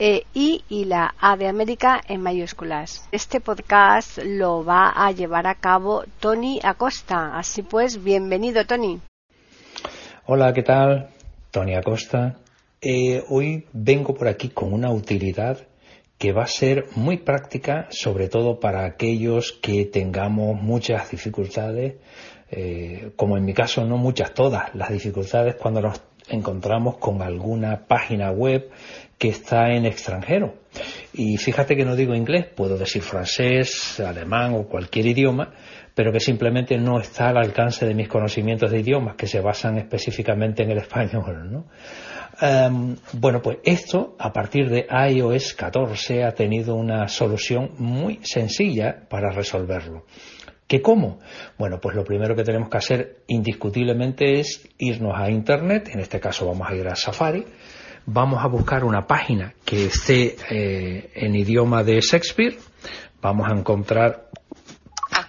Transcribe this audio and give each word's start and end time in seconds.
e 0.00 0.24
I 0.32 0.64
y 0.70 0.86
la 0.86 1.14
A 1.20 1.36
de 1.36 1.46
América 1.46 2.00
en 2.08 2.22
mayúsculas. 2.22 3.06
Este 3.12 3.38
podcast 3.38 4.18
lo 4.24 4.64
va 4.64 4.88
a 4.88 5.12
llevar 5.12 5.46
a 5.46 5.56
cabo 5.56 6.04
Tony 6.20 6.58
Acosta. 6.62 7.38
Así 7.38 7.62
pues, 7.62 8.02
bienvenido 8.02 8.64
Tony. 8.64 8.98
Hola, 10.24 10.54
¿qué 10.54 10.62
tal? 10.62 11.10
Tony 11.50 11.74
Acosta. 11.74 12.38
Eh, 12.80 13.22
hoy 13.28 13.66
vengo 13.74 14.14
por 14.14 14.26
aquí 14.26 14.48
con 14.48 14.72
una 14.72 14.90
utilidad 14.90 15.58
que 16.16 16.32
va 16.32 16.44
a 16.44 16.46
ser 16.46 16.86
muy 16.96 17.18
práctica, 17.18 17.86
sobre 17.90 18.28
todo 18.28 18.58
para 18.58 18.86
aquellos 18.86 19.52
que 19.52 19.84
tengamos 19.84 20.60
muchas 20.62 21.10
dificultades, 21.10 21.96
eh, 22.50 23.12
como 23.16 23.36
en 23.36 23.44
mi 23.44 23.52
caso 23.52 23.84
no 23.84 23.98
muchas, 23.98 24.32
todas 24.32 24.74
las 24.74 24.90
dificultades 24.90 25.56
cuando 25.56 25.82
nos 25.82 26.00
encontramos 26.30 26.96
con 26.98 27.22
alguna 27.22 27.86
página 27.86 28.30
web 28.30 28.70
que 29.18 29.28
está 29.28 29.70
en 29.72 29.84
extranjero. 29.84 30.54
Y 31.12 31.36
fíjate 31.36 31.76
que 31.76 31.84
no 31.84 31.96
digo 31.96 32.14
inglés, 32.14 32.46
puedo 32.54 32.78
decir 32.78 33.02
francés, 33.02 34.00
alemán 34.00 34.54
o 34.54 34.66
cualquier 34.66 35.06
idioma, 35.06 35.52
pero 35.94 36.12
que 36.12 36.20
simplemente 36.20 36.78
no 36.78 37.00
está 37.00 37.28
al 37.28 37.36
alcance 37.36 37.84
de 37.84 37.94
mis 37.94 38.08
conocimientos 38.08 38.70
de 38.70 38.80
idiomas, 38.80 39.16
que 39.16 39.26
se 39.26 39.40
basan 39.40 39.76
específicamente 39.78 40.62
en 40.62 40.70
el 40.70 40.78
español. 40.86 41.64
Em, 42.40 42.96
bueno, 43.12 43.42
pues 43.42 43.58
esto 43.64 44.16
a 44.18 44.32
partir 44.32 44.70
de 44.70 44.86
iOS 45.10 45.52
14 45.52 46.24
ha 46.24 46.32
tenido 46.32 46.74
una 46.74 47.06
solución 47.08 47.72
muy 47.76 48.20
sencilla 48.22 49.06
para 49.08 49.30
resolverlo. 49.30 50.06
¿Qué 50.70 50.80
cómo? 50.80 51.18
Bueno, 51.58 51.80
pues 51.80 51.96
lo 51.96 52.04
primero 52.04 52.36
que 52.36 52.44
tenemos 52.44 52.68
que 52.70 52.76
hacer 52.76 53.24
indiscutiblemente 53.26 54.38
es 54.38 54.68
irnos 54.78 55.18
a 55.18 55.28
Internet, 55.28 55.88
en 55.92 55.98
este 55.98 56.20
caso 56.20 56.46
vamos 56.46 56.70
a 56.70 56.76
ir 56.76 56.86
a 56.86 56.94
Safari, 56.94 57.44
vamos 58.06 58.44
a 58.44 58.46
buscar 58.46 58.84
una 58.84 59.04
página 59.04 59.52
que 59.64 59.86
esté 59.86 60.36
eh, 60.48 61.10
en 61.12 61.34
idioma 61.34 61.82
de 61.82 62.00
Shakespeare, 62.00 62.56
vamos 63.20 63.50
a 63.50 63.58
encontrar 63.58 64.30
ah, 65.10 65.26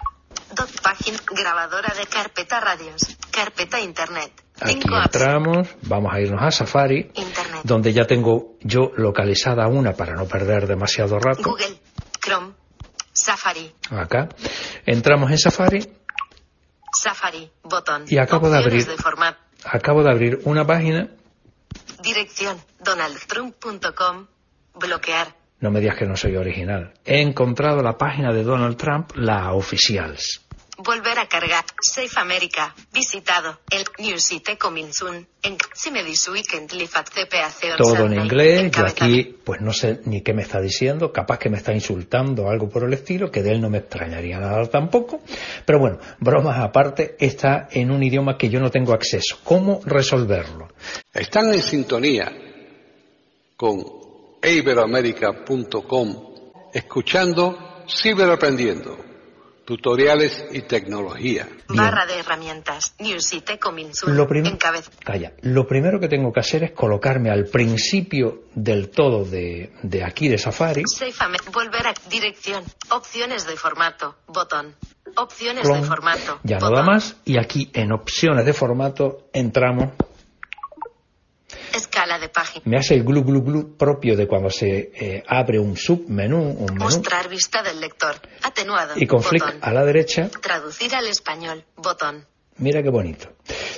dos 0.55 0.73
páginas 0.79 1.25
grabadora 1.25 1.91
de 1.99 2.05
carpeta 2.05 2.59
radios, 2.59 3.17
carpeta 3.31 3.81
internet. 3.81 4.31
Aquí 4.61 4.79
entramos, 4.93 5.69
vamos 5.81 6.13
a 6.13 6.21
irnos 6.21 6.43
a 6.43 6.51
Safari, 6.51 7.09
internet. 7.15 7.61
donde 7.63 7.93
ya 7.93 8.05
tengo 8.05 8.57
yo 8.61 8.91
localizada 8.95 9.67
una 9.67 9.93
para 9.93 10.13
no 10.13 10.27
perder 10.27 10.67
demasiado 10.67 11.17
rato. 11.17 11.41
Google, 11.49 11.79
Safari. 13.21 13.71
Acá. 13.91 14.29
Entramos 14.85 15.31
en 15.31 15.37
Safari. 15.37 15.87
Safari, 16.93 17.51
botón. 17.63 18.05
Y 18.07 18.17
acabo 18.17 18.49
de 18.49 18.57
abrir. 18.57 18.85
De. 18.85 18.95
Acabo 19.63 20.03
de 20.03 20.11
abrir 20.11 20.41
una 20.45 20.65
página 20.65 21.09
Dirección 22.01 22.57
donaldtrump.com. 22.83 24.27
Bloquear. 24.75 25.35
No 25.59 25.69
me 25.69 25.79
digas 25.79 25.97
que 25.97 26.05
no 26.05 26.17
soy 26.17 26.35
original. 26.35 26.93
He 27.05 27.21
encontrado 27.21 27.83
la 27.83 27.97
página 27.97 28.33
de 28.33 28.43
Donald 28.43 28.77
Trump, 28.77 29.11
la 29.15 29.53
oficial. 29.53 30.17
Volver 30.77 31.19
a 31.19 31.20
Safe 31.81 32.19
America. 32.19 32.75
Visitado. 32.93 33.59
El 33.69 33.83
News 33.99 34.31
It 34.31 34.57
Coming 34.59 34.91
Soon. 34.91 35.27
En 35.41 35.57
Todo 37.77 38.05
en 38.05 38.13
inglés. 38.13 38.71
Yo 38.71 38.85
aquí, 38.85 39.35
pues 39.43 39.59
no 39.61 39.73
sé 39.73 40.01
ni 40.05 40.21
qué 40.21 40.33
me 40.33 40.43
está 40.43 40.61
diciendo. 40.61 41.11
Capaz 41.11 41.39
que 41.39 41.49
me 41.49 41.57
está 41.57 41.73
insultando 41.73 42.49
algo 42.49 42.69
por 42.69 42.83
el 42.83 42.93
estilo, 42.93 43.31
que 43.31 43.41
de 43.41 43.53
él 43.53 43.61
no 43.61 43.69
me 43.69 43.79
extrañaría 43.79 44.39
nada 44.39 44.65
tampoco. 44.67 45.21
Pero 45.65 45.79
bueno, 45.79 45.99
bromas 46.19 46.59
aparte, 46.59 47.15
está 47.19 47.67
en 47.71 47.89
un 47.91 48.03
idioma 48.03 48.37
que 48.37 48.49
yo 48.49 48.59
no 48.59 48.69
tengo 48.69 48.93
acceso. 48.93 49.39
¿Cómo 49.43 49.81
resolverlo? 49.83 50.69
Están 51.11 51.53
en 51.53 51.61
sintonía 51.61 52.31
con 53.57 53.83
iberoamerica.com 54.43 56.31
escuchando 56.73 57.83
Ciberaprendiendo 57.87 59.10
tutoriales 59.71 60.45
y 60.51 60.63
tecnología. 60.63 61.47
Barra 61.69 62.05
de 62.05 62.19
herramientas. 62.19 62.93
Lo 64.07 64.27
Calla. 65.01 65.31
Lo 65.43 65.65
primero 65.65 65.97
que 65.97 66.09
tengo 66.09 66.33
que 66.33 66.41
hacer 66.41 66.65
es 66.65 66.71
colocarme 66.71 67.29
al 67.29 67.45
principio 67.45 68.43
del 68.53 68.89
todo 68.89 69.23
de, 69.23 69.71
de 69.81 70.03
aquí 70.03 70.27
de 70.27 70.37
Safari. 70.37 70.83
Volver 71.53 71.87
a 71.87 71.93
dirección. 72.09 72.65
Opciones 72.89 73.47
de 73.47 73.55
formato. 73.55 74.17
Botón. 74.27 74.75
Opciones 75.15 75.65
de 75.65 75.83
formato. 75.83 76.41
Ya 76.43 76.57
nada 76.57 76.83
más. 76.83 77.15
Y 77.23 77.37
aquí 77.37 77.71
en 77.73 77.93
opciones 77.93 78.45
de 78.45 78.51
formato 78.51 79.29
entramos 79.31 79.91
Escala 82.01 82.17
de 82.17 82.29
página. 82.29 82.63
Me 82.65 82.77
hace 82.77 82.95
el 82.95 83.03
glu 83.03 83.23
glu 83.23 83.43
glu 83.43 83.77
propio 83.77 84.17
de 84.17 84.25
cuando 84.25 84.49
se 84.49 84.91
eh, 84.95 85.23
abre 85.27 85.59
un 85.59 85.77
submenú, 85.77 86.41
un 86.41 86.73
menú. 86.73 86.85
Mostrar 86.85 87.29
vista 87.29 87.61
del 87.61 87.79
lector. 87.79 88.15
Atenuado. 88.41 88.93
Y 88.95 89.05
con 89.05 89.21
flick 89.21 89.59
a 89.61 89.71
la 89.71 89.85
derecha. 89.85 90.27
Traducir 90.41 90.95
al 90.95 91.05
español. 91.05 91.63
Botón. 91.75 92.25
Mira 92.57 92.81
qué 92.81 92.89
bonito. 92.89 93.33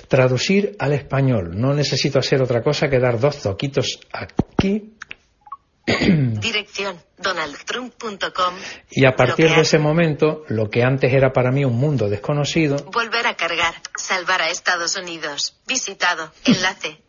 Traducir 0.08 0.78
al 0.80 0.94
español. 0.94 1.52
No 1.60 1.74
necesito 1.74 2.18
hacer 2.20 2.42
otra 2.42 2.64
cosa 2.64 2.88
que 2.88 2.98
dar 2.98 3.20
dos 3.20 3.40
toquitos 3.40 4.00
aquí 4.14 4.93
Dirección 5.86 6.98
donaldtrump.com. 7.18 8.54
Y 8.92 9.06
a 9.06 9.16
partir 9.16 9.50
de 9.50 9.62
ese 9.62 9.80
momento, 9.80 10.44
lo 10.48 10.70
que 10.70 10.84
antes 10.84 11.14
era 11.14 11.34
para 11.34 11.52
mí 11.52 11.66
un 11.66 11.76
mundo 11.76 12.10
desconocido. 12.10 12.78
Volver 12.92 13.28
a 13.28 13.36
cargar. 13.36 13.74
Salvar 13.96 14.42
a 14.42 14.50
Estados 14.50 14.96
Unidos. 14.96 15.58
Visitado. 15.68 16.32
Enlace. 16.46 17.02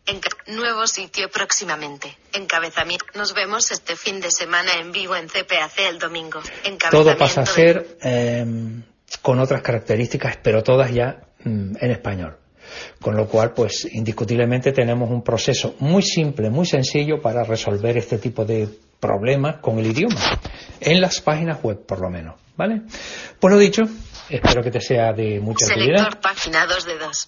nuevo 0.47 0.87
sitio 0.87 1.29
próximamente. 1.29 2.17
Encabezamiento. 2.33 3.05
Nos 3.15 3.33
vemos 3.33 3.71
este 3.71 3.95
fin 3.95 4.19
de 4.19 4.31
semana 4.31 4.71
en 4.79 4.91
vivo 4.91 5.15
en 5.15 5.27
CPAC 5.27 5.79
el 5.89 5.99
domingo. 5.99 6.41
Todo 6.91 7.17
pasa 7.17 7.41
a 7.41 7.45
ser 7.45 7.97
em, 8.01 8.83
con 9.21 9.39
otras 9.39 9.61
características, 9.61 10.37
pero 10.41 10.63
todas 10.63 10.91
ya 10.91 11.21
mm, 11.43 11.77
en 11.79 11.91
español. 11.91 12.37
Con 13.01 13.15
lo 13.15 13.27
cual, 13.27 13.53
pues 13.53 13.87
indiscutiblemente 13.93 14.71
tenemos 14.71 15.09
un 15.09 15.23
proceso 15.23 15.75
muy 15.79 16.01
simple, 16.03 16.49
muy 16.49 16.65
sencillo 16.65 17.21
para 17.21 17.43
resolver 17.43 17.97
este 17.97 18.17
tipo 18.17 18.45
de 18.45 18.67
problemas 18.99 19.57
con 19.57 19.77
el 19.79 19.87
idioma, 19.87 20.19
en 20.79 21.01
las 21.01 21.21
páginas 21.21 21.61
web 21.61 21.85
por 21.85 21.99
lo 21.99 22.09
menos, 22.09 22.35
¿vale? 22.55 22.81
Pues 23.39 23.53
lo 23.53 23.59
dicho, 23.59 23.83
espero 24.29 24.63
que 24.63 24.71
te 24.71 24.81
sea 24.81 25.13
de 25.13 25.39
mucha 25.39 25.65
utilidad. 25.65 26.19
página 26.19 26.65
2 26.65 26.85
de 26.85 26.97
2. 26.97 27.27